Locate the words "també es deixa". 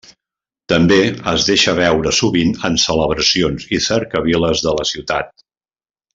0.71-1.75